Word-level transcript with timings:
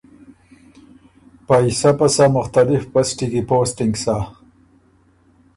پئ 1.47 1.65
سَۀ 1.79 1.91
پسَۀ 1.97 2.25
مختلف 2.37 2.81
پسټی 2.93 3.27
کی 3.31 3.41
پوسټِنګ 3.49 3.93
سَۀ۔ 4.03 4.17